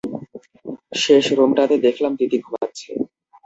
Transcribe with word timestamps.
শেষ 1.01 1.25
রুমটাতে 1.37 1.75
দেখলাম 1.85 2.11
দিদি 2.19 2.37
ঘুমাচ্ছে। 2.39 2.89